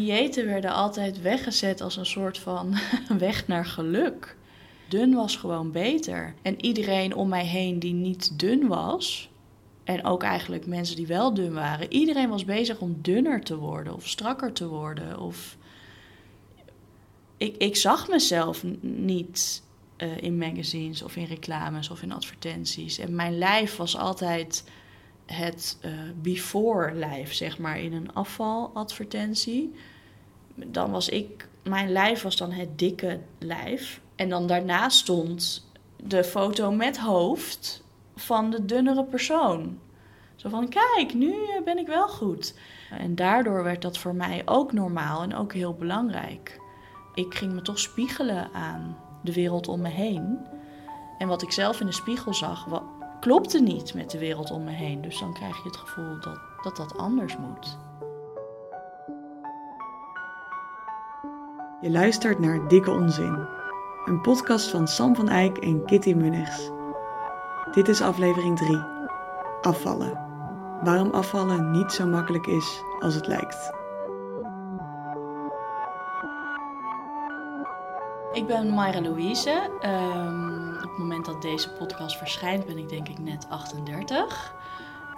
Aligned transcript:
diëten 0.00 0.46
werden 0.46 0.72
altijd 0.72 1.20
weggezet 1.20 1.80
als 1.80 1.96
een 1.96 2.06
soort 2.06 2.38
van 2.38 2.74
weg 3.18 3.46
naar 3.46 3.66
geluk. 3.66 4.36
Dun 4.88 5.14
was 5.14 5.36
gewoon 5.36 5.72
beter. 5.72 6.34
En 6.42 6.64
iedereen 6.64 7.14
om 7.14 7.28
mij 7.28 7.46
heen 7.46 7.78
die 7.78 7.94
niet 7.94 8.38
dun 8.38 8.66
was, 8.66 9.30
en 9.86 10.04
ook 10.04 10.22
eigenlijk 10.22 10.66
mensen 10.66 10.96
die 10.96 11.06
wel 11.06 11.34
dun 11.34 11.52
waren, 11.52 11.92
iedereen 11.92 12.28
was 12.28 12.44
bezig 12.44 12.78
om 12.78 12.98
dunner 13.02 13.40
te 13.40 13.56
worden 13.56 13.94
of 13.94 14.08
strakker 14.08 14.52
te 14.52 14.68
worden. 14.68 15.20
Of... 15.20 15.56
Ik, 17.36 17.56
ik 17.56 17.76
zag 17.76 18.08
mezelf 18.08 18.64
niet 18.80 19.62
uh, 19.98 20.16
in 20.16 20.38
magazines 20.38 21.02
of 21.02 21.16
in 21.16 21.24
reclames 21.24 21.90
of 21.90 22.02
in 22.02 22.12
advertenties. 22.12 22.98
En 22.98 23.14
mijn 23.14 23.38
lijf 23.38 23.76
was 23.76 23.96
altijd 23.96 24.64
het 25.26 25.78
uh, 25.84 25.92
before 26.22 26.94
lijf, 26.94 27.32
zeg 27.32 27.58
maar, 27.58 27.80
in 27.80 27.92
een 27.92 28.14
afvaladvertentie. 28.14 29.74
Dan 30.54 30.90
was 30.90 31.08
ik, 31.08 31.48
mijn 31.62 31.92
lijf 31.92 32.22
was 32.22 32.36
dan 32.36 32.52
het 32.52 32.78
dikke 32.78 33.20
lijf. 33.38 34.00
En 34.14 34.28
dan 34.28 34.46
daarna 34.46 34.88
stond 34.88 35.68
de 36.02 36.24
foto 36.24 36.70
met 36.70 36.98
hoofd 36.98 37.84
van 38.16 38.50
de 38.50 38.64
dunnere 38.64 39.04
persoon. 39.04 39.78
Zo 40.36 40.48
van, 40.48 40.68
kijk, 40.68 41.14
nu 41.14 41.34
ben 41.64 41.78
ik 41.78 41.86
wel 41.86 42.08
goed. 42.08 42.54
En 42.90 43.14
daardoor 43.14 43.62
werd 43.62 43.82
dat 43.82 43.98
voor 43.98 44.14
mij 44.14 44.42
ook 44.44 44.72
normaal 44.72 45.22
en 45.22 45.34
ook 45.34 45.52
heel 45.52 45.74
belangrijk. 45.74 46.60
Ik 47.14 47.34
ging 47.34 47.52
me 47.52 47.62
toch 47.62 47.78
spiegelen 47.78 48.48
aan 48.52 48.98
de 49.22 49.32
wereld 49.32 49.68
om 49.68 49.80
me 49.80 49.88
heen. 49.88 50.38
En 51.18 51.28
wat 51.28 51.42
ik 51.42 51.52
zelf 51.52 51.80
in 51.80 51.86
de 51.86 51.92
spiegel 51.92 52.34
zag, 52.34 52.64
klopte 53.26 53.60
niet 53.60 53.94
met 53.94 54.10
de 54.10 54.18
wereld 54.18 54.50
om 54.50 54.64
me 54.64 54.70
heen. 54.70 55.02
Dus 55.02 55.18
dan 55.18 55.32
krijg 55.32 55.56
je 55.56 55.62
het 55.68 55.76
gevoel 55.76 56.20
dat 56.20 56.38
dat, 56.62 56.76
dat 56.76 56.98
anders 56.98 57.36
moet. 57.36 57.78
Je 61.80 61.90
luistert 61.90 62.38
naar 62.38 62.68
Dikke 62.68 62.90
Onzin, 62.90 63.46
een 64.04 64.20
podcast 64.20 64.70
van 64.70 64.88
Sam 64.88 65.14
van 65.14 65.28
Eyck 65.28 65.58
en 65.58 65.84
Kitty 65.84 66.12
Munnigs. 66.12 66.70
Dit 67.72 67.88
is 67.88 68.00
aflevering 68.00 68.56
3, 68.58 68.78
afvallen. 69.62 70.20
Waarom 70.82 71.10
afvallen 71.10 71.70
niet 71.70 71.92
zo 71.92 72.06
makkelijk 72.06 72.46
is 72.46 72.82
als 73.00 73.14
het 73.14 73.26
lijkt. 73.26 73.72
Ik 78.32 78.46
ben 78.46 78.68
Mayra 78.68 79.00
Louise. 79.00 79.70
Um, 79.82 80.75
op 80.75 80.75
het 80.96 81.04
moment 81.04 81.26
dat 81.26 81.42
deze 81.42 81.70
podcast 81.70 82.16
verschijnt 82.16 82.66
ben 82.66 82.78
ik 82.78 82.88
denk 82.88 83.08
ik 83.08 83.18
net 83.18 83.48
38. 83.48 84.54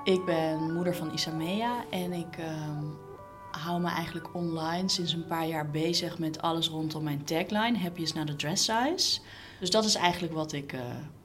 Ik 0.05 0.25
ben 0.25 0.73
moeder 0.73 0.95
van 0.95 1.13
Isamea 1.13 1.85
en 1.91 2.13
ik 2.13 2.39
um, 2.39 2.97
hou 3.51 3.81
me 3.81 3.89
eigenlijk 3.89 4.35
online 4.35 4.89
sinds 4.89 5.13
een 5.13 5.27
paar 5.27 5.47
jaar 5.47 5.71
bezig 5.71 6.19
met 6.19 6.43
alles 6.43 6.69
rondom 6.69 7.03
mijn 7.03 7.25
tagline. 7.25 7.91
Is 7.95 8.13
not 8.13 8.31
a 8.31 8.35
dress 8.37 8.65
size. 8.65 9.21
Dus 9.61 9.71
dat 9.71 9.85
is 9.85 9.95
eigenlijk 9.95 10.35
wat 10.35 10.53
ik, 10.53 10.73
uh, 10.73 10.81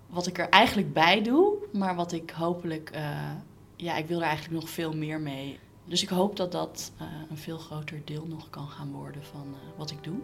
wat 0.09 0.27
ik 0.27 0.37
er 0.37 0.49
eigenlijk 0.49 0.93
bij 0.93 1.23
doe. 1.23 1.53
Maar 1.71 1.95
wat 1.95 2.11
ik 2.11 2.29
hopelijk... 2.31 2.91
Uh, 2.95 3.31
ja, 3.75 3.95
ik 3.95 4.07
wil 4.07 4.19
er 4.19 4.27
eigenlijk 4.27 4.61
nog 4.61 4.69
veel 4.69 4.93
meer 4.93 5.19
mee. 5.19 5.59
Dus 5.85 6.03
ik 6.03 6.09
hoop 6.09 6.35
dat 6.35 6.51
dat 6.51 6.91
uh, 7.01 7.07
een 7.29 7.37
veel 7.37 7.57
groter 7.57 8.01
deel 8.05 8.25
nog 8.27 8.49
kan 8.49 8.67
gaan 8.67 8.91
worden 8.91 9.23
van 9.23 9.55
wat 9.77 9.91
ik 9.91 10.03
doe. 10.03 10.21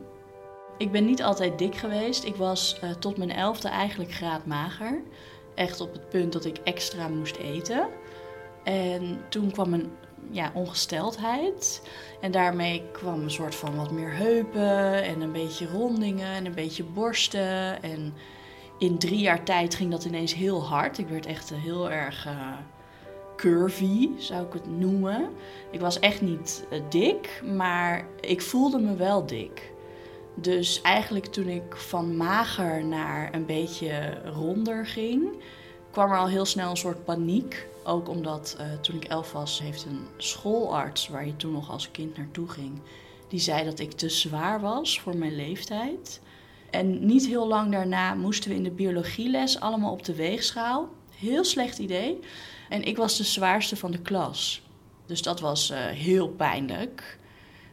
Ik 0.79 0.91
ben 0.91 1.05
niet 1.05 1.23
altijd 1.23 1.57
dik 1.57 1.75
geweest. 1.75 2.23
Ik 2.23 2.35
was 2.35 2.79
uh, 2.83 2.91
tot 2.91 3.17
mijn 3.17 3.31
elfde 3.31 3.67
eigenlijk 3.67 4.11
graadmager. 4.11 5.01
Echt 5.55 5.81
op 5.81 5.93
het 5.93 6.09
punt 6.09 6.33
dat 6.33 6.45
ik 6.45 6.57
extra 6.63 7.07
moest 7.07 7.35
eten. 7.35 7.87
En 8.63 9.21
toen 9.29 9.51
kwam 9.51 9.73
een 9.73 9.91
ja, 10.31 10.51
ongesteldheid. 10.53 11.81
En 12.21 12.31
daarmee 12.31 12.83
kwam 12.91 13.21
een 13.21 13.31
soort 13.31 13.55
van 13.55 13.75
wat 13.75 13.91
meer 13.91 14.13
heupen 14.13 15.03
en 15.03 15.21
een 15.21 15.31
beetje 15.31 15.67
rondingen 15.67 16.27
en 16.27 16.45
een 16.45 16.55
beetje 16.55 16.83
borsten. 16.83 17.83
En 17.83 18.13
in 18.77 18.97
drie 18.97 19.19
jaar 19.19 19.43
tijd 19.43 19.75
ging 19.75 19.91
dat 19.91 20.05
ineens 20.05 20.33
heel 20.33 20.63
hard. 20.63 20.97
Ik 20.97 21.07
werd 21.07 21.25
echt 21.25 21.53
heel 21.53 21.91
erg 21.91 22.25
uh, 22.25 22.57
curvy, 23.35 24.09
zou 24.17 24.45
ik 24.45 24.53
het 24.53 24.67
noemen. 24.67 25.29
Ik 25.71 25.79
was 25.79 25.99
echt 25.99 26.21
niet 26.21 26.65
dik, 26.89 27.43
maar 27.55 28.05
ik 28.19 28.41
voelde 28.41 28.79
me 28.79 28.95
wel 28.95 29.25
dik. 29.25 29.77
Dus 30.41 30.81
eigenlijk 30.81 31.25
toen 31.25 31.47
ik 31.47 31.75
van 31.75 32.17
mager 32.17 32.85
naar 32.85 33.33
een 33.33 33.45
beetje 33.45 34.21
ronder 34.25 34.85
ging, 34.85 35.29
kwam 35.91 36.11
er 36.11 36.17
al 36.17 36.27
heel 36.27 36.45
snel 36.45 36.69
een 36.69 36.77
soort 36.77 37.05
paniek. 37.05 37.67
Ook 37.83 38.09
omdat 38.09 38.57
uh, 38.59 38.79
toen 38.81 38.95
ik 38.95 39.03
elf 39.03 39.31
was, 39.31 39.59
heeft 39.59 39.85
een 39.85 40.07
schoolarts 40.17 41.07
waar 41.07 41.25
je 41.25 41.35
toen 41.35 41.51
nog 41.51 41.71
als 41.71 41.91
kind 41.91 42.17
naartoe 42.17 42.49
ging, 42.49 42.81
die 43.27 43.39
zei 43.39 43.65
dat 43.65 43.79
ik 43.79 43.91
te 43.91 44.09
zwaar 44.09 44.61
was 44.61 44.99
voor 44.99 45.17
mijn 45.17 45.35
leeftijd. 45.35 46.21
En 46.69 47.05
niet 47.05 47.27
heel 47.27 47.47
lang 47.47 47.71
daarna 47.71 48.13
moesten 48.13 48.49
we 48.49 48.55
in 48.55 48.63
de 48.63 48.71
biologieles 48.71 49.59
allemaal 49.59 49.91
op 49.91 50.03
de 50.03 50.15
weegschaal. 50.15 50.89
Heel 51.15 51.43
slecht 51.43 51.77
idee. 51.77 52.19
En 52.69 52.83
ik 52.83 52.97
was 52.97 53.17
de 53.17 53.23
zwaarste 53.23 53.75
van 53.75 53.91
de 53.91 54.01
klas. 54.01 54.61
Dus 55.05 55.21
dat 55.21 55.39
was 55.39 55.71
uh, 55.71 55.77
heel 55.77 56.27
pijnlijk. 56.27 57.18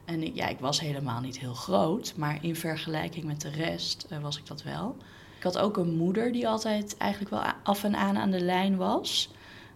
En 0.07 0.23
ik, 0.23 0.35
ja, 0.35 0.49
ik 0.49 0.59
was 0.59 0.81
helemaal 0.81 1.21
niet 1.21 1.39
heel 1.39 1.55
groot, 1.55 2.15
maar 2.17 2.39
in 2.41 2.57
vergelijking 2.57 3.25
met 3.25 3.41
de 3.41 3.51
rest 3.51 4.07
uh, 4.13 4.19
was 4.19 4.39
ik 4.39 4.47
dat 4.47 4.63
wel. 4.63 4.97
Ik 5.37 5.43
had 5.43 5.59
ook 5.59 5.77
een 5.77 5.97
moeder 5.97 6.33
die 6.33 6.49
altijd 6.49 6.97
eigenlijk 6.97 7.31
wel 7.31 7.43
af 7.63 7.85
en 7.85 7.97
aan 7.97 8.17
aan 8.17 8.31
de 8.31 8.41
lijn 8.41 8.77
was. 8.77 9.31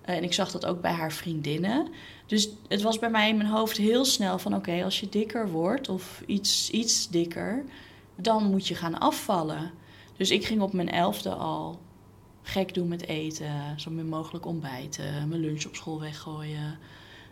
Uh, 0.09 0.17
en 0.17 0.23
ik 0.23 0.33
zag 0.33 0.51
dat 0.51 0.67
ook 0.67 0.81
bij 0.81 0.93
haar 0.93 1.13
vriendinnen. 1.13 1.89
Dus 2.27 2.49
het 2.69 2.83
was 2.83 2.99
bij 2.99 3.11
mij 3.11 3.29
in 3.29 3.37
mijn 3.37 3.49
hoofd 3.49 3.77
heel 3.77 4.05
snel 4.05 4.39
van 4.39 4.55
oké, 4.55 4.85
als 4.85 5.01
je 5.01 5.09
dikker 5.09 5.51
wordt 5.51 5.89
of 5.89 6.23
iets, 6.27 6.71
iets 6.71 7.09
dikker, 7.09 7.65
dan 8.17 8.51
moet 8.51 8.69
je 8.69 8.75
gaan 8.75 8.99
afvallen. 8.99 9.71
Dus 10.17 10.31
ik 10.31 10.47
ging 10.47 10.61
op 10.61 10.73
mijn 10.73 10.91
elfde 10.91 11.31
al 11.31 11.81
gek 12.43 12.75
doen 12.75 12.89
met 12.89 13.07
eten, 13.07 13.81
zo 13.81 13.91
min 13.91 14.09
mogelijk 14.09 14.47
ontbijten, 14.47 15.29
mijn 15.29 15.41
lunch 15.41 15.67
op 15.67 15.77
school 15.77 16.01
weggooien. 16.01 16.79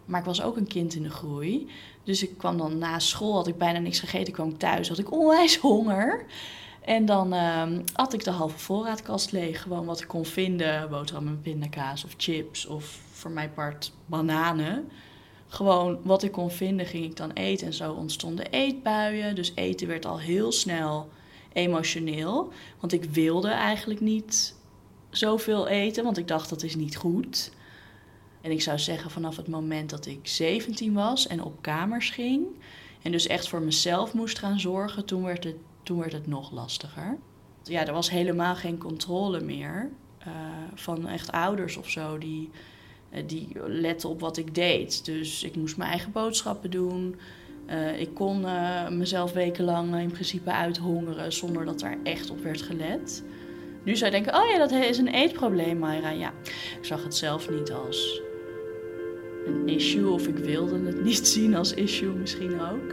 Maar 0.09 0.21
ik 0.21 0.27
was 0.27 0.43
ook 0.43 0.57
een 0.57 0.67
kind 0.67 0.95
in 0.95 1.03
de 1.03 1.11
groei. 1.11 1.71
Dus 2.05 2.23
ik 2.23 2.39
kwam 2.39 2.59
dan 2.59 2.79
na 2.79 2.99
school, 2.99 3.35
had 3.35 3.47
ik 3.47 3.59
bijna 3.59 3.79
niks 3.79 4.01
gegeten. 4.01 4.27
Ik 4.27 4.33
kwam 4.33 4.59
thuis, 4.59 4.89
had 4.89 4.99
ik 4.99 5.13
onwijs 5.13 5.57
honger. 5.57 6.25
En 6.81 7.07
dan 7.07 7.35
uh, 7.35 7.63
at 7.93 8.13
ik 8.13 8.25
de 8.25 8.31
halve 8.31 8.59
voorraadkast 8.59 9.33
leeg. 9.33 9.63
Gewoon 9.63 9.85
wat 9.85 10.01
ik 10.01 10.09
kon 10.09 10.25
vinden. 10.25 10.91
Boterham 10.91 11.25
met 11.25 11.43
pindakaas 11.43 12.05
of 12.05 12.15
chips 12.17 12.67
of 12.67 12.99
voor 13.13 13.31
mijn 13.31 13.53
part 13.53 13.93
bananen. 14.07 14.89
Gewoon 15.49 15.99
wat 16.03 16.23
ik 16.23 16.33
kon 16.33 16.51
vinden 16.51 16.87
ging 16.87 17.05
ik 17.05 17.17
dan 17.17 17.31
eten. 17.31 17.67
En 17.67 17.73
zo 17.73 17.93
ontstonden 17.93 18.51
eetbuien. 18.51 19.35
Dus 19.35 19.53
eten 19.55 19.89
werd 19.89 20.07
al 20.07 20.21
heel 20.21 20.53
snel 20.53 21.09
emotioneel. 21.53 22.53
Want 22.81 22.93
ik 22.93 23.05
wilde 23.05 23.49
eigenlijk 23.49 24.01
niet 24.01 24.55
zoveel 25.11 25.69
eten. 25.69 26.05
Want 26.05 26.19
ik 26.19 26.29
dacht 26.29 26.49
dat 26.49 26.63
is 26.63 26.77
niet 26.77 26.97
goed. 26.97 27.51
En 28.41 28.51
ik 28.51 28.63
zou 28.63 28.79
zeggen 28.79 29.11
vanaf 29.11 29.37
het 29.37 29.49
moment 29.49 29.91
dat 29.91 30.07
ik 30.07 30.19
17 30.23 30.93
was 30.93 31.27
en 31.27 31.43
op 31.43 31.63
kamers 31.63 32.11
ging. 32.11 32.47
En 33.03 33.13
dus 33.13 33.27
echt 33.27 33.49
voor 33.49 33.63
mezelf 33.63 34.15
moest 34.15 34.39
gaan 34.39 34.61
zorgen, 34.61 35.05
toen 35.05 35.25
werd 35.25 35.45
het, 35.45 35.57
toen 35.83 35.99
werd 35.99 36.13
het 36.13 36.27
nog 36.27 36.53
lastiger. 36.53 37.19
Ja, 37.63 37.87
er 37.87 37.93
was 37.93 38.11
helemaal 38.11 38.55
geen 38.55 38.79
controle 38.79 39.41
meer 39.41 39.91
uh, 40.27 40.35
van 40.75 41.09
echt 41.09 41.33
ouders 41.33 41.77
of 41.77 41.91
zo 41.91 42.19
die, 42.19 42.51
uh, 43.13 43.23
die 43.27 43.49
letten 43.67 44.09
op 44.09 44.21
wat 44.21 44.37
ik 44.37 44.55
deed. 44.55 45.05
Dus 45.05 45.43
ik 45.43 45.57
moest 45.57 45.77
mijn 45.77 45.91
eigen 45.91 46.13
boodschappen 46.13 46.71
doen. 46.71 47.17
Uh, 47.71 48.01
ik 48.01 48.15
kon 48.15 48.45
mezelf 48.99 49.33
wekenlang 49.33 49.97
in 49.97 50.11
principe 50.11 50.53
uithongeren 50.53 51.33
zonder 51.33 51.65
dat 51.65 51.81
daar 51.81 51.99
echt 52.03 52.31
op 52.31 52.43
werd 52.43 52.63
gelet. 52.63 53.25
Nu 53.85 53.97
zou 53.97 54.13
je 54.13 54.23
denken, 54.23 54.43
oh 54.43 54.49
ja, 54.49 54.59
dat 54.59 54.71
is 54.71 54.99
een 54.99 55.09
eetprobleem, 55.09 55.79
Mayra. 55.79 56.11
Ja, 56.11 56.33
ik 56.79 56.85
zag 56.85 57.03
het 57.03 57.15
zelf 57.15 57.51
niet 57.51 57.73
als 57.73 58.21
issue 59.69 60.11
of 60.11 60.27
ik 60.27 60.37
wilde 60.37 60.87
het 60.87 61.05
niet 61.05 61.29
zien 61.35 61.55
als 61.55 61.75
issue 61.75 62.13
misschien 62.13 62.61
ook. 62.61 62.93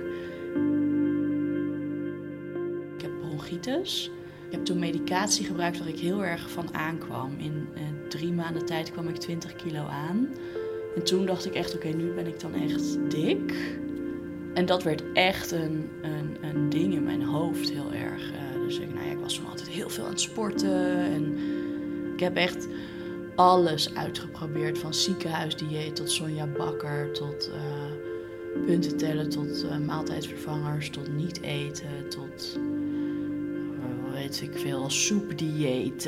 Ik 2.96 3.02
heb 3.02 3.12
bronchitis. 3.20 4.12
Ik 4.46 4.52
heb 4.52 4.66
toen 4.66 4.80
medicatie 4.80 5.46
gebruikt 5.46 5.80
waar 5.80 5.88
ik 5.88 6.00
heel 6.00 6.24
erg 6.24 6.50
van 6.50 6.74
aankwam. 6.74 7.36
In 7.38 7.68
eh, 7.74 7.82
drie 8.10 8.32
maanden 8.32 8.66
tijd 8.66 8.92
kwam 8.92 9.08
ik 9.08 9.18
20 9.18 9.56
kilo 9.56 9.86
aan. 9.86 10.30
En 10.96 11.04
toen 11.04 11.26
dacht 11.26 11.46
ik 11.46 11.54
echt, 11.54 11.76
oké, 11.76 11.88
nu 11.88 12.12
ben 12.12 12.28
ik 12.28 12.40
dan 12.40 12.54
echt 12.54 13.10
dik. 13.10 13.78
En 14.54 14.66
dat 14.66 14.84
werd 14.84 15.04
echt 15.14 15.52
een, 15.52 15.90
een, 16.02 16.38
een 16.42 16.70
ding 16.70 16.94
in 16.94 17.04
mijn 17.04 17.24
hoofd 17.24 17.70
heel 17.70 17.92
erg. 17.94 18.32
Uh, 18.32 18.66
dus 18.66 18.80
ik, 18.80 18.94
nou 18.94 19.06
ja, 19.06 19.12
ik 19.12 19.20
was 19.20 19.36
toen 19.36 19.48
altijd 19.50 19.68
heel 19.68 19.90
veel 19.90 20.04
aan 20.04 20.10
het 20.10 20.22
sporten. 20.22 20.98
En 20.98 21.38
ik 22.14 22.20
heb 22.20 22.36
echt 22.36 22.68
alles 23.36 23.96
uitgeprobeerd. 23.96 24.78
Van 24.78 24.94
ziekenhuisdieet 24.94 25.96
tot 25.96 26.12
Sonja 26.12 26.48
Bakker, 26.48 27.12
tot 27.14 27.50
uh, 27.54 28.66
punten 28.66 28.98
tellen, 28.98 29.30
tot 29.30 29.64
uh, 29.64 29.78
maaltijdvervangers, 29.78 30.90
tot 30.90 31.14
niet 31.14 31.42
eten, 31.42 32.10
tot 32.10 32.58
uh, 32.58 34.14
weet 34.14 34.42
ik 34.42 34.58
veel, 34.58 34.90
soepdieet, 34.90 36.06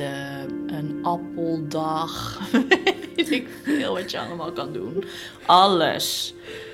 een 0.67 0.99
appeldag. 1.01 2.39
weet 3.15 3.31
ik 3.31 3.47
veel 3.63 3.93
wat 3.93 4.11
je 4.11 4.19
allemaal 4.19 4.51
kan 4.51 4.73
doen. 4.73 5.03
Alles. 5.45 6.33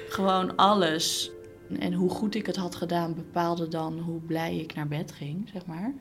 Gewoon 0.10 0.56
alles. 0.56 1.32
En 1.80 1.94
hoe 1.94 2.10
goed 2.10 2.36
ik 2.36 2.46
het 2.46 2.56
had 2.56 2.76
gedaan 2.76 3.14
bepaalde 3.14 3.68
dan 3.68 4.00
hoe 4.00 4.20
blij 4.20 4.58
ik 4.58 4.76
naar 4.76 4.88
bed 4.88 5.12
ging, 5.12 5.50
zeg 5.54 5.66
maar. 5.66 5.94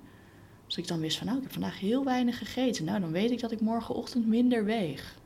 Als 0.72 0.80
ik 0.80 0.88
dan 0.88 1.00
wist 1.00 1.16
van, 1.16 1.26
nou, 1.26 1.38
ik 1.38 1.44
heb 1.44 1.52
vandaag 1.52 1.80
heel 1.80 2.04
weinig 2.04 2.38
gegeten. 2.38 2.84
Nou, 2.84 3.00
dan 3.00 3.10
weet 3.10 3.30
ik 3.30 3.40
dat 3.40 3.52
ik 3.52 3.60
morgenochtend 3.60 4.26
minder 4.26 4.64
weeg. 4.64 5.16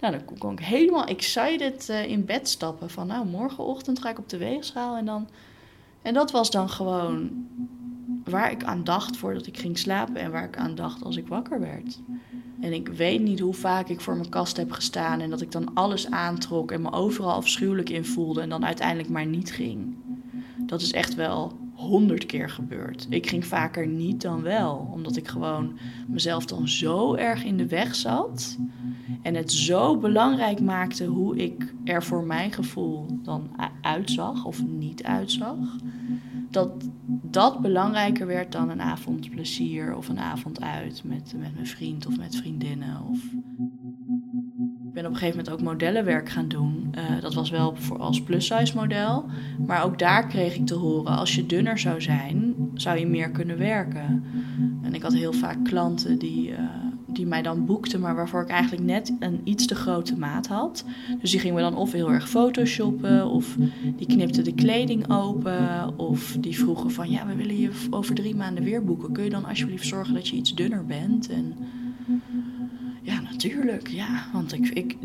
Nou, 0.00 0.12
dan 0.12 0.38
kon 0.38 0.52
ik 0.52 0.60
helemaal 0.60 1.04
excited 1.04 1.88
uh, 1.90 2.06
in 2.06 2.24
bed 2.24 2.48
stappen. 2.48 2.90
Van, 2.90 3.06
nou, 3.06 3.26
morgenochtend 3.26 4.00
ga 4.00 4.10
ik 4.10 4.18
op 4.18 4.28
de 4.28 4.36
weegschaal. 4.36 4.96
En, 4.96 5.04
dan... 5.04 5.28
en 6.02 6.14
dat 6.14 6.30
was 6.30 6.50
dan 6.50 6.70
gewoon 6.70 7.46
waar 8.24 8.50
ik 8.50 8.64
aan 8.64 8.84
dacht 8.84 9.16
voordat 9.16 9.46
ik 9.46 9.58
ging 9.58 9.78
slapen. 9.78 10.16
En 10.16 10.30
waar 10.30 10.44
ik 10.44 10.56
aan 10.56 10.74
dacht 10.74 11.04
als 11.04 11.16
ik 11.16 11.28
wakker 11.28 11.60
werd. 11.60 12.00
En 12.60 12.72
ik 12.72 12.88
weet 12.88 13.20
niet 13.20 13.40
hoe 13.40 13.54
vaak 13.54 13.88
ik 13.88 14.00
voor 14.00 14.16
mijn 14.16 14.28
kast 14.28 14.56
heb 14.56 14.70
gestaan. 14.70 15.20
En 15.20 15.30
dat 15.30 15.40
ik 15.40 15.52
dan 15.52 15.74
alles 15.74 16.10
aantrok 16.10 16.72
en 16.72 16.82
me 16.82 16.92
overal 16.92 17.32
afschuwelijk 17.32 17.88
in 17.88 18.04
voelde. 18.04 18.40
En 18.40 18.48
dan 18.48 18.64
uiteindelijk 18.64 19.08
maar 19.08 19.26
niet 19.26 19.52
ging. 19.52 19.96
Dat 20.56 20.80
is 20.80 20.92
echt 20.92 21.14
wel 21.14 21.52
honderd 21.76 22.26
keer 22.26 22.50
gebeurd. 22.50 23.06
Ik 23.10 23.26
ging 23.26 23.46
vaker 23.46 23.86
niet 23.86 24.22
dan 24.22 24.42
wel, 24.42 24.90
omdat 24.92 25.16
ik 25.16 25.28
gewoon 25.28 25.78
mezelf 26.06 26.44
dan 26.46 26.68
zo 26.68 27.14
erg 27.14 27.44
in 27.44 27.56
de 27.56 27.66
weg 27.66 27.94
zat. 27.94 28.58
En 29.22 29.34
het 29.34 29.52
zo 29.52 29.96
belangrijk 29.96 30.60
maakte 30.60 31.04
hoe 31.04 31.36
ik 31.36 31.74
er 31.84 32.02
voor 32.02 32.24
mijn 32.24 32.52
gevoel 32.52 33.06
dan 33.22 33.50
uitzag 33.80 34.44
of 34.44 34.66
niet 34.66 35.02
uitzag. 35.02 35.56
Dat 36.50 36.88
dat 37.22 37.60
belangrijker 37.60 38.26
werd 38.26 38.52
dan 38.52 38.70
een 38.70 38.82
avond 38.82 39.30
plezier 39.30 39.96
of 39.96 40.08
een 40.08 40.18
avond 40.18 40.60
uit 40.60 41.02
met, 41.04 41.34
met 41.36 41.54
mijn 41.54 41.66
vriend 41.66 42.06
of 42.06 42.18
met 42.18 42.36
vriendinnen. 42.36 43.02
Of 43.10 43.18
ben 44.96 45.04
op 45.04 45.10
een 45.10 45.18
gegeven 45.18 45.38
moment 45.38 45.54
ook 45.54 45.68
modellenwerk 45.68 46.28
gaan 46.28 46.48
doen. 46.48 46.92
Uh, 46.94 47.20
dat 47.20 47.34
was 47.34 47.50
wel 47.50 47.76
voor 47.76 47.98
als 47.98 48.22
plus-size 48.22 48.76
model. 48.76 49.24
Maar 49.66 49.84
ook 49.84 49.98
daar 49.98 50.26
kreeg 50.26 50.54
ik 50.54 50.66
te 50.66 50.74
horen: 50.74 51.16
als 51.16 51.34
je 51.34 51.46
dunner 51.46 51.78
zou 51.78 52.00
zijn, 52.00 52.54
zou 52.74 52.98
je 52.98 53.06
meer 53.06 53.30
kunnen 53.30 53.58
werken. 53.58 54.24
En 54.82 54.94
ik 54.94 55.02
had 55.02 55.14
heel 55.14 55.32
vaak 55.32 55.64
klanten 55.64 56.18
die, 56.18 56.48
uh, 56.48 56.58
die 57.06 57.26
mij 57.26 57.42
dan 57.42 57.66
boekten, 57.66 58.00
maar 58.00 58.14
waarvoor 58.14 58.42
ik 58.42 58.48
eigenlijk 58.48 58.84
net 58.84 59.12
een 59.20 59.40
iets 59.44 59.66
te 59.66 59.74
grote 59.74 60.18
maat 60.18 60.46
had. 60.46 60.84
Dus 61.20 61.30
die 61.30 61.40
gingen 61.40 61.56
we 61.56 61.62
dan 61.62 61.76
of 61.76 61.92
heel 61.92 62.12
erg 62.12 62.28
photoshoppen, 62.28 63.26
of 63.26 63.56
die 63.96 64.06
knipten 64.06 64.44
de 64.44 64.54
kleding 64.54 65.10
open, 65.10 65.98
of 65.98 66.36
die 66.40 66.58
vroegen 66.58 66.90
van: 66.90 67.10
ja, 67.10 67.26
we 67.26 67.34
willen 67.34 67.58
je 67.58 67.70
over 67.90 68.14
drie 68.14 68.34
maanden 68.34 68.64
weer 68.64 68.84
boeken. 68.84 69.12
Kun 69.12 69.24
je 69.24 69.30
dan 69.30 69.44
alsjeblieft 69.44 69.86
zorgen 69.86 70.14
dat 70.14 70.28
je 70.28 70.36
iets 70.36 70.54
dunner 70.54 70.84
bent? 70.84 71.28
En 71.28 71.54
ja, 73.42 73.48
natuurlijk. 73.48 73.88
Ja, 73.88 74.26
want 74.32 74.52
ik, 74.52 74.68
ik, 74.68 74.96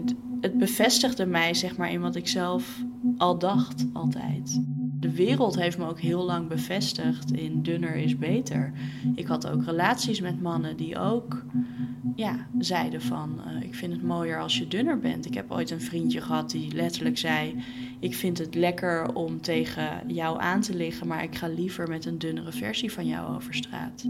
het 0.41 0.57
bevestigde 0.57 1.25
mij 1.25 1.53
zeg 1.53 1.77
maar 1.77 1.91
in 1.91 2.01
wat 2.01 2.15
ik 2.15 2.27
zelf 2.27 2.83
al 3.17 3.37
dacht 3.37 3.85
altijd. 3.93 4.61
De 4.99 5.11
wereld 5.11 5.55
heeft 5.55 5.77
me 5.77 5.87
ook 5.87 5.99
heel 5.99 6.23
lang 6.23 6.47
bevestigd 6.47 7.31
in 7.31 7.63
dunner 7.63 7.95
is 7.95 8.17
beter. 8.17 8.73
Ik 9.15 9.27
had 9.27 9.47
ook 9.47 9.65
relaties 9.65 10.21
met 10.21 10.41
mannen 10.41 10.77
die 10.77 10.99
ook 10.99 11.45
ja, 12.15 12.47
zeiden 12.57 13.01
van 13.01 13.41
uh, 13.47 13.63
ik 13.63 13.75
vind 13.75 13.93
het 13.93 14.03
mooier 14.03 14.39
als 14.39 14.57
je 14.57 14.67
dunner 14.67 14.99
bent. 14.99 15.25
Ik 15.25 15.33
heb 15.33 15.51
ooit 15.51 15.71
een 15.71 15.81
vriendje 15.81 16.21
gehad 16.21 16.51
die 16.51 16.73
letterlijk 16.73 17.17
zei 17.17 17.55
ik 18.01 18.15
vind 18.15 18.37
het 18.37 18.55
lekker 18.55 19.13
om 19.13 19.41
tegen 19.41 20.01
jou 20.07 20.39
aan 20.39 20.61
te 20.61 20.75
liggen, 20.75 21.07
maar 21.07 21.23
ik 21.23 21.35
ga 21.35 21.47
liever 21.47 21.87
met 21.87 22.05
een 22.05 22.17
dunnere 22.17 22.51
versie 22.51 22.91
van 22.91 23.05
jou 23.07 23.35
over 23.35 23.53
straat 23.53 24.05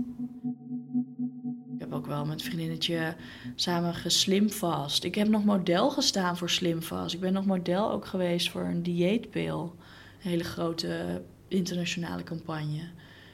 heb 1.92 2.00
ook 2.00 2.08
wel 2.08 2.26
met 2.26 2.42
vriendinnetje 2.42 3.16
samen 3.56 3.94
geslimvast. 3.94 5.04
Ik 5.04 5.16
heb 5.16 5.28
nog 5.28 5.46
model 5.46 5.90
gestaan 5.90 6.38
voor 6.38 6.50
slimvast. 6.50 7.14
Ik 7.14 7.20
ben 7.20 7.34
nog 7.34 7.46
model 7.46 7.92
ook 7.92 8.06
geweest 8.06 8.50
voor 8.50 8.62
een 8.62 8.84
dieetpil. 8.84 9.76
Een 10.24 10.30
hele 10.30 10.44
grote 10.44 11.22
internationale 11.48 12.24
campagne. 12.24 12.82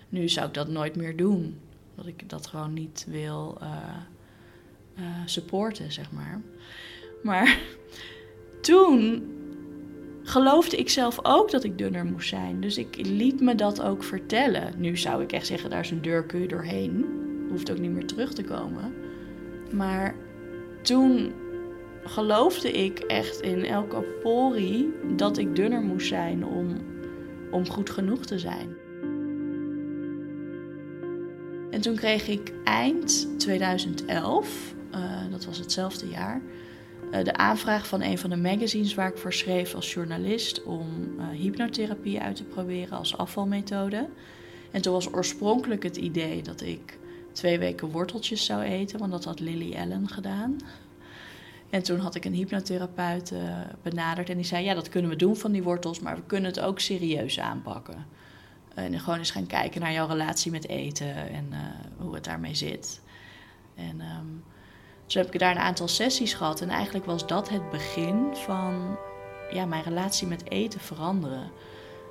Nu 0.10 0.30
zou 0.30 0.48
ik 0.48 0.54
dat 0.54 0.68
nooit 0.68 0.96
meer 0.96 1.16
doen. 1.16 1.60
Dat 1.96 2.08
ik 2.08 2.30
dat 2.30 2.48
gewoon 2.48 2.74
niet 2.74 3.06
wil 3.10 3.58
uh, 3.62 3.68
uh, 5.00 5.06
supporten, 5.26 5.92
zeg 5.92 6.12
maar. 6.12 6.42
Maar 7.24 7.60
toen 8.62 9.24
geloofde 10.24 10.78
ik 10.78 10.90
zelf 10.90 11.20
ook 11.22 11.52
dat 11.52 11.64
ik 11.64 11.78
dunner 11.78 12.06
moest 12.06 12.30
zijn. 12.30 12.62
Dus 12.62 12.78
ik 12.78 12.96
liet 12.96 13.42
me 13.42 13.56
dat 13.56 13.82
ook 13.82 14.04
vertellen. 14.04 14.74
Nu 14.78 14.98
zou 14.98 15.24
ik 15.24 15.32
echt 15.32 15.48
zeggen, 15.48 15.70
daar 15.70 15.80
is 15.80 15.92
een 15.92 16.02
deur, 16.02 16.26
kun 16.26 16.42
je 16.42 16.48
doorheen 16.48 17.26
hoeft 17.50 17.72
ook 17.72 17.80
niet 17.80 17.92
meer 17.92 18.06
terug 18.06 18.34
te 18.34 18.44
komen. 18.44 18.94
Maar 19.72 20.16
toen 20.82 21.34
geloofde 22.04 22.72
ik 22.72 23.00
echt 23.00 23.42
in 23.42 23.66
elke 23.66 24.02
pori 24.22 24.94
dat 25.16 25.38
ik 25.38 25.56
dunner 25.56 25.82
moest 25.82 26.08
zijn 26.08 26.46
om, 26.46 26.78
om 27.52 27.70
goed 27.70 27.90
genoeg 27.90 28.26
te 28.26 28.40
zijn. 28.40 28.76
En 31.72 31.82
toen 31.82 31.96
kreeg 31.96 32.28
ik 32.28 32.54
eind 32.64 33.40
2011, 33.40 34.74
uh, 34.94 35.00
eh, 35.00 35.32
dat 35.32 35.46
was 35.46 35.58
hetzelfde 35.58 36.08
jaar, 36.08 36.42
uh, 37.12 37.24
de 37.24 37.34
aanvraag 37.34 37.88
van 37.88 38.02
een 38.02 38.18
van 38.18 38.30
de 38.30 38.38
magazines 38.38 38.94
waar 38.94 39.10
ik 39.10 39.18
voor 39.18 39.34
schreef 39.34 39.76
als 39.76 39.94
journalist 39.94 40.64
om 40.64 40.88
uh, 41.18 41.28
hypnotherapie 41.30 42.20
uit 42.20 42.36
te 42.36 42.44
proberen 42.44 42.98
als 42.98 43.18
afvalmethode. 43.18 44.08
En 44.72 44.82
toen 44.82 44.94
was 44.94 45.14
oorspronkelijk 45.14 45.84
het 45.84 45.98
idee 45.98 46.42
dat 46.42 46.62
ik 46.62 46.98
twee 47.38 47.60
weken 47.60 47.92
worteltjes 47.92 48.46
zou 48.46 48.62
eten, 48.62 49.00
want 49.00 49.12
dat 49.12 49.24
had 49.24 49.40
Lily 49.40 49.76
Allen 49.76 50.08
gedaan. 50.08 50.58
En 51.70 51.84
toen 51.84 52.00
had 52.00 52.16
ik 52.16 52.26
een 52.26 52.34
hypnotherapeut 52.34 53.32
uh, 53.32 53.40
benaderd 53.82 54.30
en 54.30 54.36
die 54.36 54.46
zei: 54.46 54.64
Ja, 54.64 54.74
dat 54.74 54.90
kunnen 54.90 55.10
we 55.12 55.18
doen 55.18 55.36
van 55.36 55.52
die 55.52 55.64
wortels, 55.64 56.00
maar 56.00 56.16
we 56.16 56.22
kunnen 56.26 56.52
het 56.52 56.60
ook 56.60 56.80
serieus 56.80 57.40
aanpakken. 57.40 58.06
En 58.74 59.00
gewoon 59.00 59.20
eens 59.20 59.32
gaan 59.32 59.48
kijken 59.48 59.82
naar 59.82 59.92
jouw 59.92 60.08
relatie 60.08 60.52
met 60.52 60.68
eten 60.68 61.16
en 61.16 61.48
uh, 61.52 61.58
hoe 61.98 62.16
het 62.16 62.24
daarmee 62.24 62.56
zit. 62.56 63.02
En 63.76 64.02
um, 64.02 64.44
zo 65.06 65.20
heb 65.20 65.34
ik 65.34 65.40
daar 65.40 65.52
een 65.52 65.62
aantal 65.62 65.88
sessies 65.88 66.34
gehad. 66.34 66.62
En 66.62 66.70
eigenlijk 66.70 67.06
was 67.06 67.28
dat 67.28 67.50
het 67.50 67.70
begin 67.70 68.28
van 68.34 68.98
ja, 69.52 69.66
mijn 69.66 69.84
relatie 69.84 70.28
met 70.28 70.50
eten 70.50 70.80
veranderen. 70.80 71.52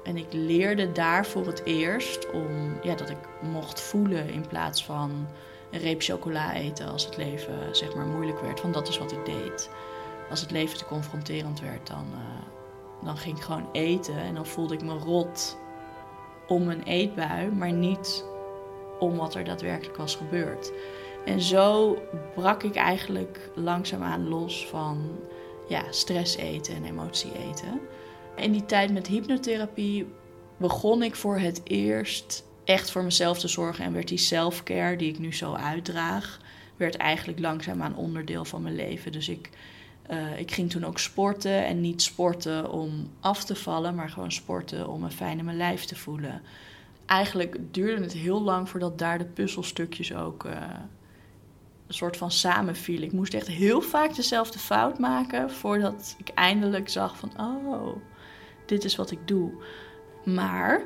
En 0.06 0.16
ik 0.16 0.26
leerde 0.30 0.92
daar 0.92 1.26
voor 1.26 1.46
het 1.46 1.64
eerst 1.64 2.30
om 2.30 2.78
ja, 2.82 2.94
dat 2.94 3.10
ik 3.10 3.16
mocht 3.40 3.80
voelen 3.80 4.30
in 4.30 4.46
plaats 4.46 4.84
van 4.84 5.26
een 5.70 5.80
reep 5.80 6.02
chocola 6.02 6.54
eten 6.54 6.88
als 6.88 7.04
het 7.04 7.16
leven 7.16 7.76
zeg 7.76 7.94
maar 7.94 8.06
moeilijk 8.06 8.40
werd. 8.40 8.62
Want 8.62 8.74
dat 8.74 8.88
is 8.88 8.98
wat 8.98 9.12
ik 9.12 9.24
deed. 9.24 9.70
Als 10.30 10.40
het 10.40 10.50
leven 10.50 10.78
te 10.78 10.84
confronterend 10.84 11.60
werd, 11.60 11.86
dan, 11.86 12.06
uh, 12.12 13.04
dan 13.04 13.16
ging 13.16 13.36
ik 13.36 13.42
gewoon 13.42 13.68
eten 13.72 14.18
en 14.18 14.34
dan 14.34 14.46
voelde 14.46 14.74
ik 14.74 14.82
me 14.82 14.98
rot 14.98 15.58
om 16.46 16.68
een 16.68 16.82
eetbui, 16.82 17.50
maar 17.50 17.72
niet 17.72 18.24
om 18.98 19.16
wat 19.16 19.34
er 19.34 19.44
daadwerkelijk 19.44 19.96
was 19.96 20.14
gebeurd. 20.14 20.72
En 21.24 21.40
zo 21.40 21.98
brak 22.34 22.62
ik 22.62 22.74
eigenlijk 22.74 23.50
langzaamaan 23.54 24.28
los 24.28 24.66
van 24.68 25.18
ja, 25.68 25.82
stress 25.90 26.36
eten 26.36 26.74
en 26.74 26.84
emotie 26.84 27.32
eten. 27.38 27.80
In 28.36 28.52
die 28.52 28.66
tijd 28.66 28.92
met 28.92 29.06
hypnotherapie 29.06 30.06
begon 30.56 31.02
ik 31.02 31.14
voor 31.14 31.38
het 31.38 31.60
eerst 31.64 32.44
echt 32.64 32.90
voor 32.90 33.04
mezelf 33.04 33.38
te 33.38 33.48
zorgen 33.48 33.84
en 33.84 33.92
werd 33.92 34.08
die 34.08 34.18
self-care 34.18 34.96
die 34.96 35.08
ik 35.08 35.18
nu 35.18 35.34
zo 35.34 35.52
uitdraag, 35.52 36.40
werd 36.76 36.96
eigenlijk 36.96 37.38
langzaamaan 37.38 37.96
onderdeel 37.96 38.44
van 38.44 38.62
mijn 38.62 38.74
leven. 38.74 39.12
Dus 39.12 39.28
ik, 39.28 39.50
uh, 40.10 40.38
ik 40.38 40.50
ging 40.50 40.70
toen 40.70 40.84
ook 40.84 40.98
sporten 40.98 41.66
en 41.66 41.80
niet 41.80 42.02
sporten 42.02 42.70
om 42.70 43.10
af 43.20 43.44
te 43.44 43.54
vallen, 43.54 43.94
maar 43.94 44.10
gewoon 44.10 44.32
sporten 44.32 44.88
om 44.88 45.00
me 45.00 45.10
fijn 45.10 45.38
in 45.38 45.44
mijn 45.44 45.56
lijf 45.56 45.84
te 45.84 45.96
voelen. 45.96 46.42
Eigenlijk 47.06 47.56
duurde 47.70 48.02
het 48.02 48.12
heel 48.12 48.42
lang 48.42 48.68
voordat 48.68 48.98
daar 48.98 49.18
de 49.18 49.24
puzzelstukjes 49.24 50.14
ook 50.14 50.44
uh, 50.44 50.52
een 51.86 51.94
soort 51.94 52.16
van 52.16 52.30
samenvielen. 52.30 53.04
Ik 53.04 53.12
moest 53.12 53.34
echt 53.34 53.46
heel 53.46 53.80
vaak 53.80 54.14
dezelfde 54.14 54.58
fout 54.58 54.98
maken 54.98 55.50
voordat 55.50 56.14
ik 56.18 56.28
eindelijk 56.28 56.88
zag 56.88 57.16
van, 57.16 57.30
oh, 57.36 57.96
dit 58.66 58.84
is 58.84 58.96
wat 58.96 59.10
ik 59.10 59.28
doe. 59.28 59.50
Maar 60.24 60.84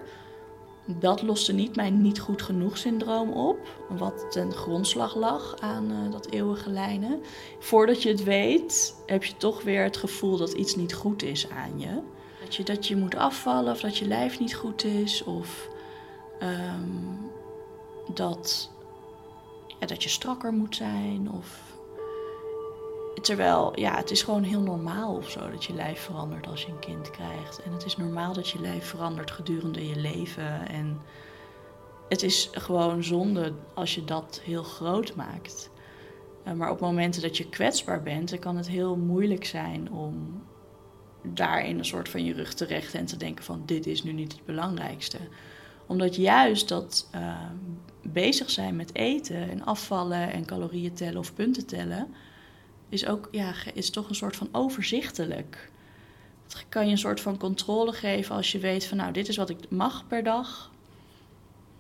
dat 0.87 1.23
loste 1.23 1.53
niet 1.53 1.77
mijn 1.77 2.03
niet 2.03 2.21
goed 2.21 2.43
genoeg 2.43 2.79
syndroom 2.79 3.33
op, 3.33 3.59
wat 3.89 4.27
ten 4.31 4.53
grondslag 4.53 5.17
lag 5.17 5.57
aan 5.61 5.91
uh, 5.91 6.13
dat 6.13 6.31
eeuwige 6.31 6.71
lijnen. 6.71 7.21
Voordat 7.59 8.03
je 8.03 8.09
het 8.09 8.25
weet, 8.25 8.97
heb 9.07 9.25
je 9.25 9.37
toch 9.37 9.63
weer 9.63 9.83
het 9.83 9.97
gevoel 9.97 10.37
dat 10.37 10.53
iets 10.53 10.75
niet 10.77 10.95
goed 10.95 11.23
is 11.23 11.49
aan 11.51 11.81
je. 11.81 12.01
Dat 12.45 12.55
je, 12.55 12.63
dat 12.63 12.87
je 12.87 12.97
moet 12.97 13.15
afvallen 13.15 13.73
of 13.73 13.81
dat 13.81 13.97
je 13.97 14.07
lijf 14.07 14.39
niet 14.39 14.55
goed 14.55 14.85
is 14.85 15.25
of 15.25 15.69
um, 16.43 17.19
dat, 18.15 18.71
dat 19.79 20.03
je 20.03 20.09
strakker 20.09 20.53
moet 20.53 20.77
zijn 20.77 21.33
of 21.33 21.79
Terwijl, 23.23 23.81
ja, 23.81 23.97
het 23.97 24.11
is 24.11 24.23
gewoon 24.23 24.43
heel 24.43 24.61
normaal 24.61 25.15
of 25.15 25.31
zo 25.31 25.51
dat 25.51 25.65
je 25.65 25.73
lijf 25.73 26.01
verandert 26.01 26.47
als 26.47 26.63
je 26.63 26.69
een 26.69 26.79
kind 26.79 27.11
krijgt. 27.11 27.63
En 27.63 27.73
het 27.73 27.85
is 27.85 27.97
normaal 27.97 28.33
dat 28.33 28.49
je 28.49 28.61
lijf 28.61 28.85
verandert 28.85 29.31
gedurende 29.31 29.89
je 29.89 29.97
leven. 29.97 30.69
En 30.69 31.01
het 32.09 32.23
is 32.23 32.49
gewoon 32.53 33.05
zonde 33.05 33.53
als 33.75 33.95
je 33.95 34.05
dat 34.05 34.41
heel 34.45 34.63
groot 34.63 35.15
maakt. 35.15 35.71
Eh, 36.45 36.53
maar 36.53 36.71
op 36.71 36.81
momenten 36.81 37.23
dat 37.23 37.37
je 37.37 37.49
kwetsbaar 37.49 38.03
bent, 38.03 38.31
dan 38.31 38.39
kan 38.39 38.57
het 38.57 38.69
heel 38.69 38.97
moeilijk 38.97 39.45
zijn 39.45 39.93
om 39.93 40.43
daarin 41.23 41.79
een 41.79 41.85
soort 41.85 42.09
van 42.09 42.25
je 42.25 42.33
rug 42.33 42.55
terecht 42.55 42.95
en 42.95 43.07
te 43.07 43.17
denken 43.17 43.45
van 43.45 43.63
dit 43.67 43.87
is 43.87 44.03
nu 44.03 44.13
niet 44.13 44.33
het 44.33 44.45
belangrijkste. 44.45 45.19
Omdat 45.87 46.17
juist 46.17 46.69
dat 46.69 47.09
uh, 47.15 47.37
bezig 48.03 48.51
zijn 48.51 48.77
met 48.77 48.95
eten 48.95 49.51
en 49.51 49.65
afvallen 49.65 50.33
en 50.33 50.45
calorieën 50.45 50.95
tellen 50.95 51.19
of 51.19 51.35
punten 51.35 51.67
tellen, 51.67 52.15
is 52.91 53.07
ook 53.07 53.29
ja, 53.31 53.55
is 53.75 53.91
toch 53.91 54.09
een 54.09 54.15
soort 54.15 54.37
van 54.37 54.49
overzichtelijk. 54.53 55.71
Het 56.43 56.65
kan 56.69 56.85
je 56.85 56.91
een 56.91 56.99
soort 56.99 57.21
van 57.21 57.39
controle 57.39 57.93
geven 57.93 58.35
als 58.35 58.53
je 58.53 58.59
weet 58.59 58.87
van 58.87 58.97
nou 58.97 59.13
dit 59.13 59.29
is 59.29 59.37
wat 59.37 59.51
ik 59.51 59.71
mag 59.71 60.07
per 60.07 60.23
dag. 60.23 60.71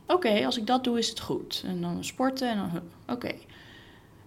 Oké, 0.07 0.45
als 0.47 0.59
ik 0.59 0.67
dat 0.67 0.85
doe 0.85 0.99
is 0.99 1.09
het 1.09 1.21
goed. 1.21 1.62
En 1.67 1.81
dan 1.81 2.05
sporten 2.05 2.50
en 2.50 2.57
dan 2.57 2.81
oké. 3.17 3.33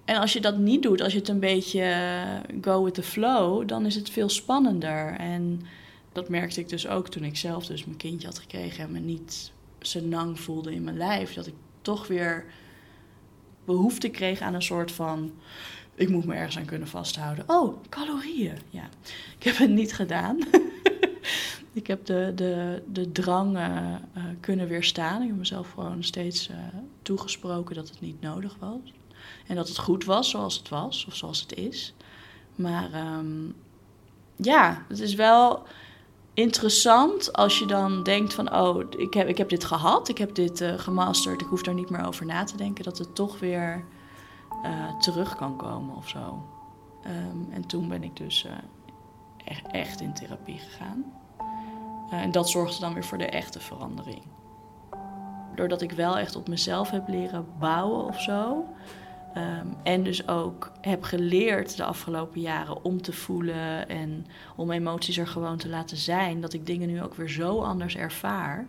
En 0.06 0.16
als 0.16 0.34
je 0.34 0.42
dat 0.42 0.58
niet 0.58 0.82
doet, 0.82 1.02
als 1.02 1.14
je 1.14 1.20
het 1.20 1.28
een 1.28 1.40
beetje 1.40 1.82
eh, 1.82 2.56
go 2.62 2.84
with 2.84 2.94
the 2.94 3.04
flow, 3.04 3.68
dan 3.68 3.86
is 3.86 3.96
het 3.96 4.10
veel 4.10 4.30
spannender. 4.30 5.16
En 5.18 5.62
dat 6.12 6.30
merkte 6.30 6.60
ik 6.60 6.70
dus 6.70 6.88
ook 6.88 7.10
toen 7.10 7.24
ik 7.24 7.38
zelf 7.38 7.66
dus 7.66 7.86
mijn 7.86 7.98
kindje 7.98 8.28
had 8.28 8.40
gekregen 8.40 8.84
en 8.84 8.92
me 8.92 9.00
niet 9.00 9.52
nang 10.02 10.40
voelde 10.40 10.74
in 10.74 10.84
mijn 10.84 10.98
lijf. 10.98 11.34
Dat 11.34 11.48
ik 11.48 11.54
toch 11.82 12.08
weer 12.08 12.46
behoefte 13.66 14.10
kreeg 14.10 14.40
aan 14.40 14.54
een 14.54 14.62
soort 14.62 14.92
van. 14.92 15.32
Ik 15.96 16.10
moet 16.10 16.26
me 16.26 16.34
ergens 16.34 16.58
aan 16.58 16.66
kunnen 16.66 16.88
vasthouden. 16.88 17.44
Oh, 17.48 17.84
calorieën. 17.90 18.58
Ja, 18.70 18.90
ik 19.38 19.44
heb 19.44 19.58
het 19.58 19.70
niet 19.70 19.94
gedaan. 19.94 20.38
ik 21.74 21.88
heb 21.88 22.06
de, 22.06 22.32
de, 22.36 22.84
de 22.92 23.12
drang 23.12 23.58
uh, 23.58 23.96
kunnen 24.40 24.68
weerstaan. 24.68 25.22
Ik 25.22 25.28
heb 25.28 25.38
mezelf 25.38 25.72
gewoon 25.72 26.04
steeds 26.04 26.50
uh, 26.50 26.56
toegesproken 27.02 27.76
dat 27.76 27.90
het 27.90 28.02
niet 28.02 28.22
nodig 28.22 28.56
was. 28.60 28.94
En 29.48 29.56
dat 29.56 29.68
het 29.68 29.78
goed 29.78 30.06
was 30.06 30.30
zoals 30.30 30.58
het 30.58 30.70
was, 30.70 31.06
of 31.06 31.16
zoals 31.16 31.42
het 31.42 31.54
is. 31.54 31.94
Maar 32.56 33.18
um, 33.18 33.56
ja, 34.36 34.86
het 34.88 35.00
is 35.00 35.16
wel 35.16 35.64
interessant 36.34 37.34
als 37.34 37.60
je 37.60 37.66
dan 37.66 38.04
denkt 38.04 38.34
van... 38.34 38.56
oh, 38.56 38.84
ik 38.98 39.14
heb, 39.14 39.28
ik 39.28 39.38
heb 39.38 39.50
dit 39.50 39.64
gehad, 39.64 40.10
ik 40.10 40.18
heb 40.18 40.36
dit 40.36 40.62
uh, 40.62 40.80
gemasterd... 40.80 41.42
ik 41.42 41.48
hoef 41.48 41.62
daar 41.62 41.74
niet 41.74 41.90
meer 41.90 42.06
over 42.06 42.26
na 42.26 42.44
te 42.44 42.58
denken... 42.58 42.84
dat 42.84 42.98
het 42.98 43.16
toch 43.16 43.40
weer 43.40 43.84
uh, 44.64 44.98
terug 44.98 45.36
kan 45.36 45.58
komen 45.58 45.96
of 45.96 46.10
zo. 46.10 46.44
Um, 47.06 47.48
en 47.52 47.66
toen 47.68 47.88
ben 47.88 48.04
ik 48.04 48.16
dus 48.16 48.48
echt, 49.46 49.68
echt 49.68 50.02
in 50.02 50.14
therapie 50.14 50.58
gegaan. 50.58 51.06
en 52.12 52.32
dat 52.32 52.50
zorgde 52.50 52.80
dan 52.80 52.94
weer 52.94 53.04
voor 53.06 53.18
de 53.18 53.30
echte 53.30 53.60
verandering. 53.60 54.22
Doordat 55.56 55.82
ik 55.82 55.92
wel 55.92 56.18
echt 56.18 56.36
op 56.36 56.48
mezelf 56.48 56.90
heb 56.90 57.08
leren 57.08 57.46
bouwen 57.60 58.06
of 58.06 58.22
zo... 58.22 58.66
Um, 59.38 59.76
en 59.84 60.04
dus 60.04 60.28
ook 60.28 60.72
heb 60.82 61.04
geleerd 61.04 61.78
de 61.78 61.84
afgelopen 61.84 62.42
jaren 62.42 62.84
om 62.84 63.02
te 63.02 63.14
voelen 63.14 63.90
en 63.90 64.26
om 64.56 64.72
emoties 64.72 65.18
er 65.18 65.28
gewoon 65.28 65.58
te 65.58 65.70
laten 65.70 65.98
zijn, 65.98 66.42
dat 66.42 66.54
ik 66.54 66.66
dingen 66.66 66.88
nu 66.88 67.04
ook 67.04 67.14
weer 67.14 67.30
zo 67.30 67.62
anders 67.62 67.96
ervaar. 67.96 68.68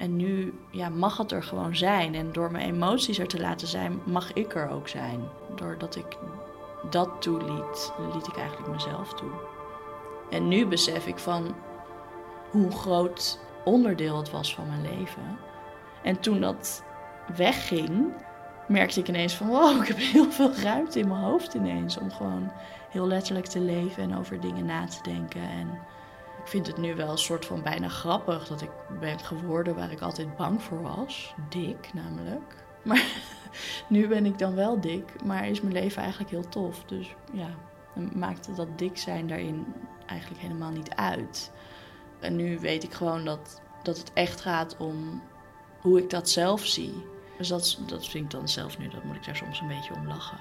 En 0.00 0.16
nu 0.16 0.54
ja, 0.70 0.88
mag 0.88 1.16
het 1.16 1.32
er 1.32 1.42
gewoon 1.42 1.76
zijn. 1.76 2.14
En 2.14 2.32
door 2.32 2.50
mijn 2.50 2.74
emoties 2.74 3.18
er 3.18 3.28
te 3.28 3.40
laten 3.40 3.68
zijn, 3.68 4.00
mag 4.04 4.32
ik 4.32 4.54
er 4.54 4.68
ook 4.70 4.88
zijn. 4.88 5.20
Doordat 5.56 5.96
ik 5.96 6.16
dat 6.90 7.22
toeliet, 7.22 7.92
liet 8.14 8.26
ik 8.26 8.36
eigenlijk 8.36 8.72
mezelf 8.72 9.14
toe. 9.14 9.30
En 10.30 10.48
nu 10.48 10.66
besef 10.66 11.06
ik 11.06 11.18
van 11.18 11.54
hoe 12.50 12.70
groot 12.70 13.38
onderdeel 13.64 14.16
het 14.16 14.30
was 14.30 14.54
van 14.54 14.66
mijn 14.68 14.98
leven. 14.98 15.38
En 16.02 16.20
toen 16.20 16.40
dat 16.40 16.84
wegging, 17.36 18.12
merkte 18.68 19.00
ik 19.00 19.08
ineens 19.08 19.34
van 19.34 19.48
wow, 19.48 19.82
ik 19.82 19.88
heb 19.88 19.96
heel 19.98 20.30
veel 20.30 20.54
ruimte 20.54 20.98
in 20.98 21.08
mijn 21.08 21.20
hoofd 21.20 21.54
ineens 21.54 21.98
om 21.98 22.10
gewoon 22.10 22.52
heel 22.90 23.06
letterlijk 23.06 23.46
te 23.46 23.60
leven 23.60 24.02
en 24.02 24.18
over 24.18 24.40
dingen 24.40 24.66
na 24.66 24.86
te 24.86 25.02
denken. 25.02 25.42
En 25.42 25.78
vind 26.50 26.66
het 26.66 26.76
nu 26.76 26.94
wel 26.94 27.10
een 27.10 27.18
soort 27.18 27.44
van 27.44 27.62
bijna 27.62 27.88
grappig 27.88 28.46
dat 28.48 28.62
ik 28.62 28.70
ben 29.00 29.20
geworden 29.20 29.74
waar 29.74 29.92
ik 29.92 30.00
altijd 30.00 30.36
bang 30.36 30.62
voor 30.62 30.82
was. 30.82 31.34
Dik 31.48 31.90
namelijk. 31.94 32.58
Maar 32.82 33.04
nu 33.88 34.08
ben 34.08 34.26
ik 34.26 34.38
dan 34.38 34.54
wel 34.54 34.80
dik, 34.80 35.24
maar 35.24 35.48
is 35.48 35.60
mijn 35.60 35.74
leven 35.74 36.02
eigenlijk 36.02 36.30
heel 36.30 36.48
tof. 36.48 36.84
Dus 36.84 37.14
ja, 37.32 37.48
maakt 38.14 38.56
dat 38.56 38.78
dik 38.78 38.98
zijn 38.98 39.26
daarin 39.26 39.66
eigenlijk 40.06 40.40
helemaal 40.40 40.70
niet 40.70 40.94
uit. 40.94 41.52
En 42.20 42.36
nu 42.36 42.58
weet 42.58 42.82
ik 42.82 42.92
gewoon 42.92 43.24
dat, 43.24 43.60
dat 43.82 43.98
het 43.98 44.12
echt 44.12 44.40
gaat 44.40 44.76
om 44.76 45.22
hoe 45.80 45.98
ik 45.98 46.10
dat 46.10 46.28
zelf 46.28 46.66
zie. 46.66 47.06
Dus 47.38 47.48
dat, 47.48 47.78
dat 47.86 48.08
vind 48.08 48.24
ik 48.24 48.30
dan 48.30 48.48
zelf 48.48 48.78
nu, 48.78 48.88
dat 48.88 49.04
moet 49.04 49.16
ik 49.16 49.24
daar 49.24 49.36
soms 49.36 49.60
een 49.60 49.68
beetje 49.68 49.94
om 49.94 50.06
lachen. 50.06 50.40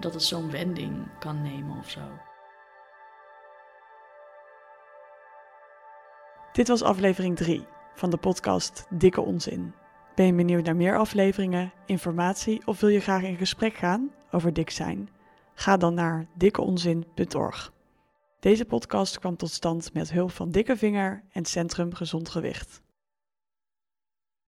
Dat 0.00 0.14
het 0.14 0.22
zo'n 0.22 0.50
wending 0.50 1.08
kan 1.18 1.42
nemen 1.42 1.78
of 1.78 1.90
zo. 1.90 2.00
Dit 6.52 6.68
was 6.68 6.82
aflevering 6.82 7.36
3 7.36 7.64
van 7.94 8.10
de 8.10 8.16
podcast 8.16 8.86
Dikke 8.90 9.20
Onzin. 9.20 9.74
Ben 10.14 10.26
je 10.26 10.34
benieuwd 10.34 10.64
naar 10.64 10.76
meer 10.76 10.98
afleveringen, 10.98 11.72
informatie 11.86 12.66
of 12.66 12.80
wil 12.80 12.88
je 12.88 13.00
graag 13.00 13.22
in 13.22 13.36
gesprek 13.36 13.74
gaan 13.74 14.10
over 14.30 14.52
dik 14.52 14.70
zijn? 14.70 15.08
Ga 15.54 15.76
dan 15.76 15.94
naar 15.94 16.26
dikkeonzin.org. 16.34 17.72
Deze 18.40 18.64
podcast 18.64 19.18
kwam 19.18 19.36
tot 19.36 19.50
stand 19.50 19.94
met 19.94 20.12
hulp 20.12 20.30
van 20.30 20.50
Dikke 20.50 20.76
Vinger 20.76 21.22
en 21.32 21.44
Centrum 21.44 21.94
Gezond 21.94 22.28
Gewicht. 22.28 22.82